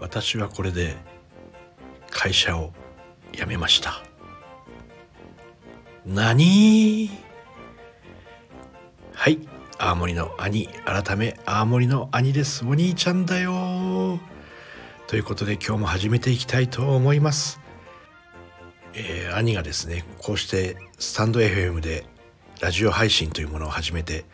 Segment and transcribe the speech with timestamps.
[0.00, 0.96] 私はこれで
[2.08, 2.72] 会社を
[3.32, 4.02] 辞めました。
[6.06, 7.10] 何？
[9.12, 12.64] はい青森の兄改め青森の兄です。
[12.64, 14.20] お兄ちゃんだよ。
[15.06, 17.60] ということで今日も始めていきたいと思います。
[18.94, 22.06] えー、兄がですねこうしてスタンド FM で
[22.62, 24.24] ラジオ配信というものを始めて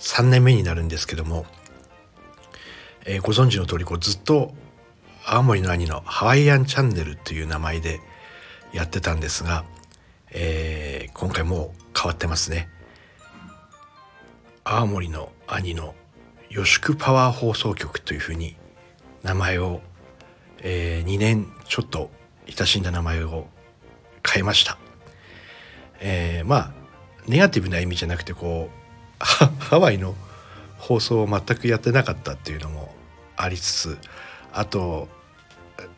[0.00, 1.46] 3年目になるんですけども、
[3.06, 4.52] えー、ご存知の通りこうずっと
[5.24, 8.00] 青森の兄のハワイアンチャンネルという名前で
[8.72, 9.64] やってたんですが、
[10.32, 12.68] えー、今回もう変わってますね。
[14.64, 15.94] 青森の兄の
[16.50, 18.56] 予宿パワー放送局というふうに
[19.22, 19.80] 名前を、
[20.58, 22.10] えー、2年ちょっと
[22.48, 23.46] 親しんだ名前を
[24.28, 24.76] 変えました。
[26.00, 26.83] えー、まあ
[27.26, 28.84] ネガティブな意味じゃなくてこう
[29.24, 30.14] ハワイの
[30.78, 32.94] 放送を全くやってなかったっていうのも
[33.36, 33.98] ありつつ
[34.52, 35.08] あと、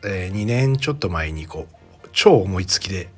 [0.03, 3.09] えー、2年ちょっと前にこう超思いつきで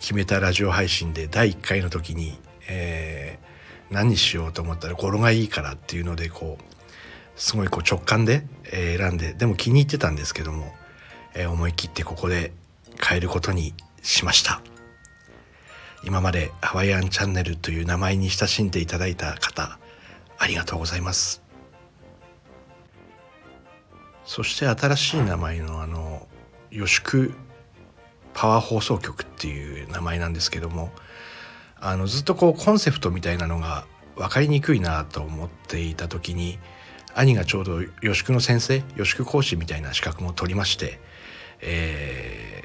[0.00, 6.64] 決めたラジオ配信で第1回の時に、えー、何にしようと思ったら語呂がいいからっていうのでこう
[7.36, 10.72] すごいこう直感で、え、選んででも気に入ってたんですけども、
[11.34, 12.52] えー、思い切ってここで
[13.00, 14.62] 変えることにしました。
[16.04, 19.78] 今までハワイアンチャンネルという名前に親しんでいただいた方
[20.38, 21.42] ありがとうございます。
[24.24, 26.26] そして新しい名前のあの
[26.70, 27.34] 予宿
[28.34, 30.90] パワー放送局っていう名前なんですけども
[31.78, 33.84] あのずっとこうコンセプトみたいなのが
[34.16, 36.58] 分かりにくいなと思っていた時に
[37.14, 40.98] 兄がちょうど予宿の先生予宿講師みたいな資格も取りまして、
[41.60, 42.64] え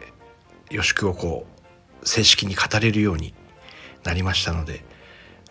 [0.69, 1.56] ー、予宿をこう
[2.07, 3.33] 正式に語れるように
[4.03, 4.83] なりましたので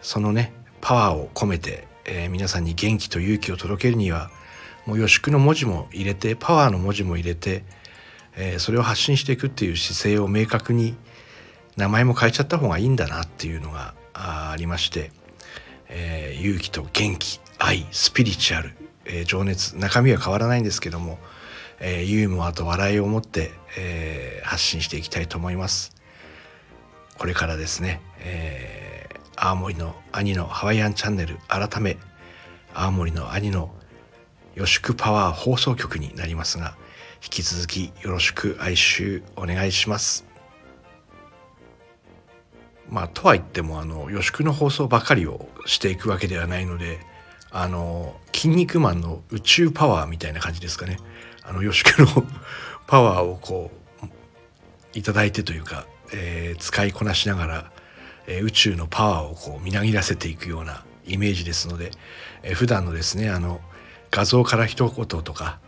[0.01, 4.31] そのねパワーを込めて、えー、皆さんに元気と勇気を届けるには
[4.87, 7.65] もう予宿の文字も入れてパワーの文字も入れて、
[8.37, 10.97] えー、それを発信していくっていう姿勢を明確に
[11.77, 15.11] 名前も変えちゃった方がいいんだなっていうのがありまして、
[15.89, 18.73] えー、勇気と元気愛スピリチュアル、
[19.05, 21.19] えー、情熱中身は変わらないんですけども、
[21.81, 25.96] えー、ユーモアと笑いを持って、えー、発信していきたいと思います。
[27.19, 31.97] これからですね、えー、青森の兄のハワイアンチャンネル改め
[32.75, 33.75] 青森の兄の
[34.55, 36.77] よしくパワー放送局になりますが
[37.23, 40.27] 引き続きよろしく哀愁お願いします。
[42.89, 47.01] まあとは言ってもあの予宿の放送ばかりをしていくわけではないので
[47.51, 50.99] あの「筋肉マン」の宇宙パワーみたいな感じですかね。
[51.43, 52.25] あの予宿の
[52.87, 53.73] パワーをこ
[54.03, 54.07] う
[54.95, 57.73] いただいてというか、えー、使いこなしながら、
[58.27, 61.91] えー、宇宙のパワーをこうみなぎらせていくようなイメージですので、
[62.43, 63.61] えー、普段のですねあの
[64.11, 65.59] 画像から一言とか、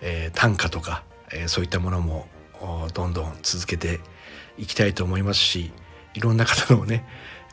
[0.00, 2.26] えー、短歌とか、えー、そういったものも
[2.94, 4.00] どんどん続けて
[4.58, 5.72] いきたいと思いますし
[6.14, 7.04] いろんな方のね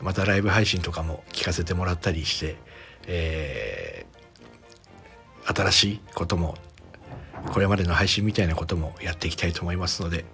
[0.02, 2.56] またライブ配信とかも聞かせてもらったりして、
[3.06, 6.56] えー、新しいことも
[7.52, 10.24] これまでの配信みたいなこともやっていきたいと思いますので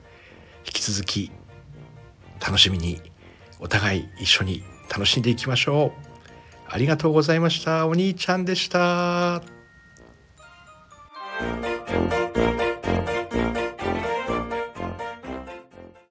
[0.65, 1.33] 引き続き
[2.41, 3.01] 楽しみに
[3.61, 6.11] お互い一緒に楽しんでいきましょう。
[6.69, 7.87] ありがとうございました。
[7.87, 9.60] お兄ちゃんでした。